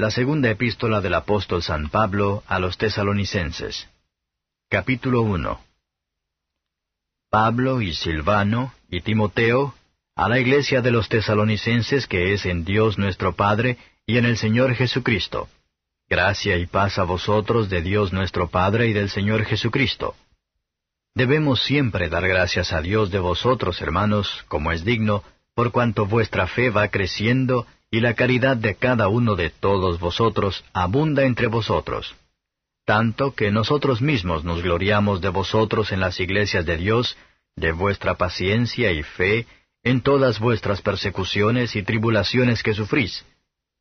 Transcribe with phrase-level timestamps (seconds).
[0.00, 3.86] La segunda epístola del apóstol San Pablo a los tesalonicenses.
[4.70, 5.60] Capítulo 1.
[7.28, 9.74] Pablo y Silvano y Timoteo,
[10.16, 13.76] a la iglesia de los tesalonicenses que es en Dios nuestro Padre
[14.06, 15.50] y en el Señor Jesucristo.
[16.08, 20.14] Gracia y paz a vosotros de Dios nuestro Padre y del Señor Jesucristo.
[21.14, 25.22] Debemos siempre dar gracias a Dios de vosotros, hermanos, como es digno,
[25.54, 30.64] por cuanto vuestra fe va creciendo y la caridad de cada uno de todos vosotros
[30.72, 32.14] abunda entre vosotros.
[32.84, 37.16] Tanto que nosotros mismos nos gloriamos de vosotros en las iglesias de Dios,
[37.56, 39.46] de vuestra paciencia y fe,
[39.82, 43.24] en todas vuestras persecuciones y tribulaciones que sufrís,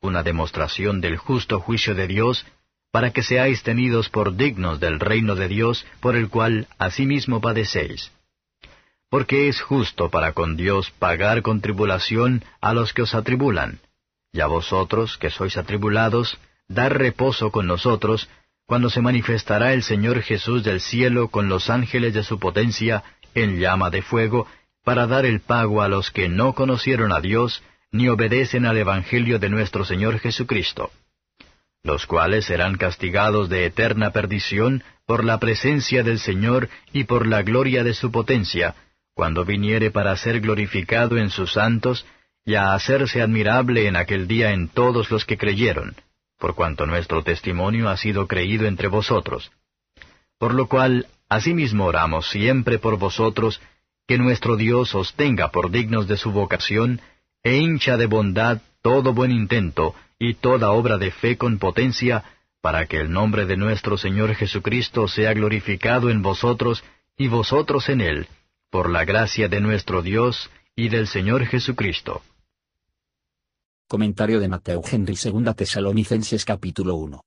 [0.00, 2.46] una demostración del justo juicio de Dios,
[2.92, 8.12] para que seáis tenidos por dignos del reino de Dios por el cual asimismo padecéis
[9.08, 13.78] porque es justo para con Dios pagar con tribulación a los que os atribulan,
[14.36, 18.28] y a vosotros, que sois atribulados, dar reposo con nosotros,
[18.66, 23.02] cuando se manifestará el Señor Jesús del cielo con los ángeles de su potencia
[23.34, 24.46] en llama de fuego,
[24.84, 27.62] para dar el pago a los que no conocieron a Dios,
[27.92, 30.90] ni obedecen al Evangelio de nuestro Señor Jesucristo,
[31.82, 37.42] los cuales serán castigados de eterna perdición por la presencia del Señor y por la
[37.42, 38.74] gloria de su potencia,
[39.14, 42.04] cuando viniere para ser glorificado en sus santos,
[42.46, 45.96] y a hacerse admirable en aquel día en todos los que creyeron,
[46.38, 49.50] por cuanto nuestro testimonio ha sido creído entre vosotros.
[50.38, 53.60] Por lo cual, asimismo oramos siempre por vosotros,
[54.06, 57.00] que nuestro Dios os tenga por dignos de su vocación,
[57.42, 62.22] e hincha de bondad todo buen intento y toda obra de fe con potencia,
[62.60, 66.84] para que el nombre de nuestro Señor Jesucristo sea glorificado en vosotros
[67.18, 68.28] y vosotros en Él,
[68.70, 72.22] por la gracia de nuestro Dios y del Señor Jesucristo.
[73.88, 77.20] Comentario de Mateo Henry 2 Tesalonicenses capítulo 1.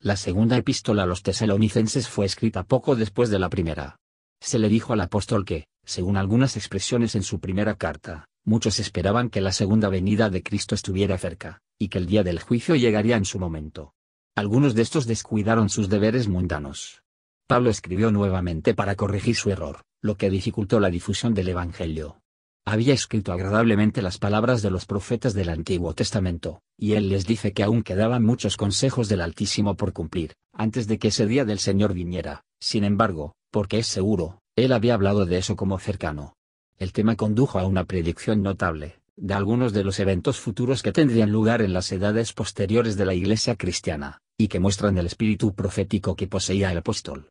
[0.00, 4.00] La segunda epístola a los tesalonicenses fue escrita poco después de la primera.
[4.40, 9.30] Se le dijo al apóstol que, según algunas expresiones en su primera carta, muchos esperaban
[9.30, 13.16] que la segunda venida de Cristo estuviera cerca, y que el día del juicio llegaría
[13.16, 13.94] en su momento.
[14.34, 17.04] Algunos de estos descuidaron sus deberes mundanos.
[17.46, 22.18] Pablo escribió nuevamente para corregir su error, lo que dificultó la difusión del Evangelio.
[22.66, 27.52] Había escrito agradablemente las palabras de los profetas del Antiguo Testamento, y él les dice
[27.52, 31.58] que aún quedaban muchos consejos del Altísimo por cumplir, antes de que ese día del
[31.58, 36.36] Señor viniera, sin embargo, porque es seguro, él había hablado de eso como cercano.
[36.78, 41.30] El tema condujo a una predicción notable, de algunos de los eventos futuros que tendrían
[41.30, 46.16] lugar en las edades posteriores de la Iglesia cristiana, y que muestran el espíritu profético
[46.16, 47.28] que poseía el apóstol.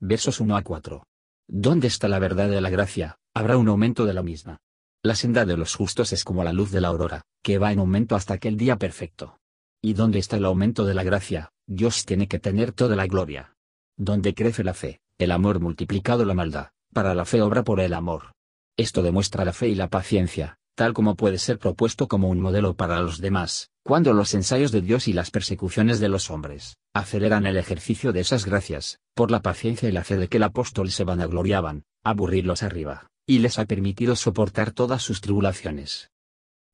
[0.00, 1.04] Versos 1 a 4.
[1.48, 3.18] ¿Dónde está la verdad de la gracia?
[3.36, 4.58] Habrá un aumento de la misma.
[5.02, 7.80] La senda de los justos es como la luz de la aurora, que va en
[7.80, 9.38] aumento hasta aquel día perfecto.
[9.82, 11.50] ¿Y dónde está el aumento de la gracia?
[11.66, 13.56] Dios tiene que tener toda la gloria.
[13.98, 17.92] Donde crece la fe, el amor multiplicado la maldad, para la fe obra por el
[17.92, 18.34] amor.
[18.76, 22.74] Esto demuestra la fe y la paciencia, tal como puede ser propuesto como un modelo
[22.74, 27.46] para los demás, cuando los ensayos de Dios y las persecuciones de los hombres, aceleran
[27.46, 30.92] el ejercicio de esas gracias, por la paciencia y la fe de que el apóstol
[30.92, 36.10] se vanagloriaban, aburrirlos arriba, y les ha permitido soportar todas sus tribulaciones.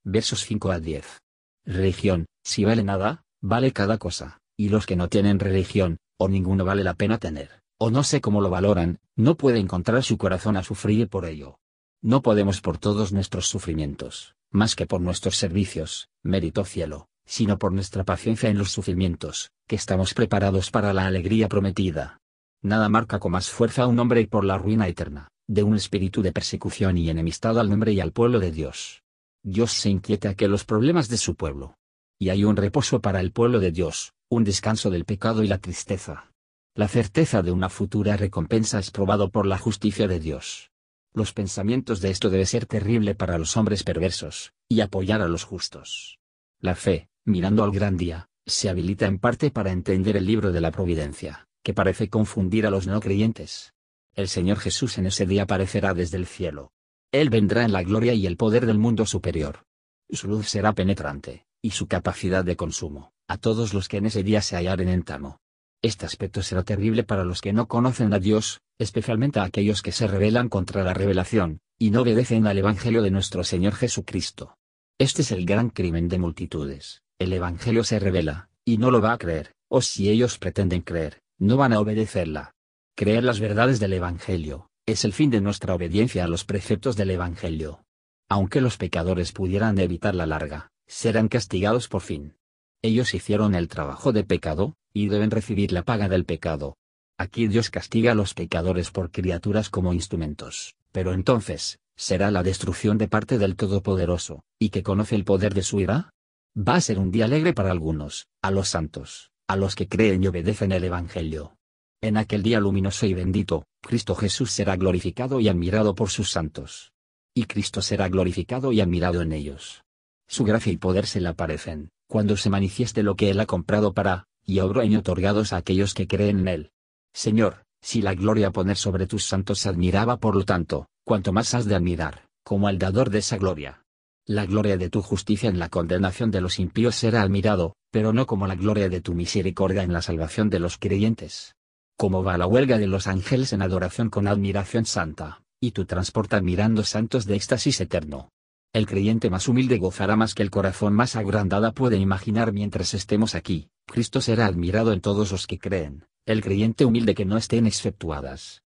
[0.04, 1.20] Versos 5 a 10.
[1.64, 6.64] Religión, si vale nada, vale cada cosa, y los que no tienen religión, o ninguno
[6.64, 10.56] vale la pena tener, o no sé cómo lo valoran, no puede encontrar su corazón
[10.56, 11.58] a sufrir por ello.
[12.02, 17.72] No podemos por todos nuestros sufrimientos, más que por nuestros servicios, mérito cielo, sino por
[17.72, 22.18] nuestra paciencia en los sufrimientos, que estamos preparados para la alegría prometida.
[22.62, 26.22] Nada marca con más fuerza a un hombre por la ruina eterna, de un espíritu
[26.22, 29.02] de persecución y enemistad al nombre y al pueblo de Dios.
[29.42, 31.76] Dios se inquieta que los problemas de su pueblo.
[32.20, 35.58] Y hay un reposo para el pueblo de Dios, un descanso del pecado y la
[35.58, 36.30] tristeza.
[36.76, 40.70] La certeza de una futura recompensa es probado por la justicia de Dios.
[41.12, 45.42] Los pensamientos de esto debe ser terrible para los hombres perversos, y apoyar a los
[45.42, 46.20] justos.
[46.60, 50.60] La fe, mirando al gran día, se habilita en parte para entender el libro de
[50.60, 53.74] la providencia, que parece confundir a los no creyentes.
[54.20, 56.72] El Señor Jesús en ese día aparecerá desde el cielo.
[57.10, 59.64] Él vendrá en la gloria y el poder del mundo superior.
[60.10, 64.22] Su luz será penetrante, y su capacidad de consumo, a todos los que en ese
[64.22, 65.38] día se hallaren en Tamo.
[65.80, 69.90] Este aspecto será terrible para los que no conocen a Dios, especialmente a aquellos que
[69.90, 74.58] se rebelan contra la revelación, y no obedecen al Evangelio de nuestro Señor Jesucristo.
[74.98, 79.14] Este es el gran crimen de multitudes, el Evangelio se revela, y no lo va
[79.14, 82.52] a creer, o si ellos pretenden creer, no van a obedecerla.
[83.00, 87.10] Creer las verdades del Evangelio, es el fin de nuestra obediencia a los preceptos del
[87.12, 87.82] Evangelio.
[88.28, 92.36] Aunque los pecadores pudieran evitar la larga, serán castigados por fin.
[92.82, 96.76] Ellos hicieron el trabajo de pecado, y deben recibir la paga del pecado.
[97.16, 102.98] Aquí Dios castiga a los pecadores por criaturas como instrumentos, pero entonces, ¿será la destrucción
[102.98, 106.10] de parte del Todopoderoso, y que conoce el poder de su ira?
[106.54, 110.22] Va a ser un día alegre para algunos, a los santos, a los que creen
[110.22, 111.56] y obedecen el Evangelio.
[112.02, 116.92] En aquel día luminoso y bendito, Cristo Jesús será glorificado y admirado por sus santos.
[117.34, 119.84] Y Cristo será glorificado y admirado en ellos.
[120.26, 123.92] Su gracia y poder se le aparecen, cuando se manifieste lo que Él ha comprado
[123.92, 126.70] para, y obró en otorgados a aquellos que creen en Él.
[127.12, 131.52] Señor, si la gloria poner sobre tus santos se admiraba por lo tanto, cuanto más
[131.52, 133.84] has de admirar, como al dador de esa gloria.
[134.24, 138.24] La gloria de tu justicia en la condenación de los impíos será admirado, pero no
[138.26, 141.56] como la gloria de tu misericordia en la salvación de los creyentes
[142.00, 146.38] como va la huelga de los ángeles en adoración con admiración santa, y tú transporta
[146.38, 148.30] admirando santos de éxtasis eterno.
[148.72, 153.34] El creyente más humilde gozará más que el corazón más agrandada puede imaginar mientras estemos
[153.34, 157.66] aquí, Cristo será admirado en todos los que creen, el creyente humilde que no estén
[157.66, 158.62] exceptuadas.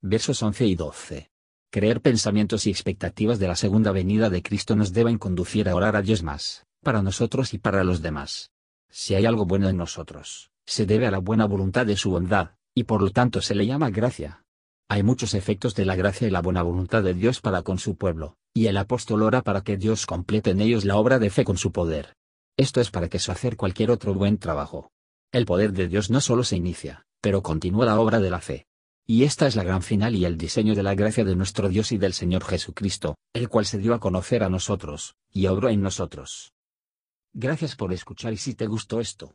[0.00, 1.30] Versos 11 y 12.
[1.70, 5.94] Creer pensamientos y expectativas de la segunda venida de Cristo nos deben conducir a orar
[5.94, 8.50] a Dios más, para nosotros y para los demás.
[8.88, 12.52] Si hay algo bueno en nosotros, se debe a la buena voluntad de su bondad,
[12.74, 14.44] y por lo tanto se le llama gracia.
[14.88, 17.96] Hay muchos efectos de la gracia y la buena voluntad de Dios para con su
[17.96, 21.44] pueblo, y el apóstol ora para que Dios complete en ellos la obra de fe
[21.44, 22.14] con su poder.
[22.56, 24.90] Esto es para que hacer cualquier otro buen trabajo.
[25.32, 28.66] El poder de Dios no solo se inicia, pero continúa la obra de la fe.
[29.06, 31.90] Y esta es la gran final y el diseño de la gracia de nuestro Dios
[31.92, 35.80] y del Señor Jesucristo, el cual se dio a conocer a nosotros, y obró en
[35.80, 36.52] nosotros.
[37.32, 39.34] Gracias por escuchar y si te gustó esto,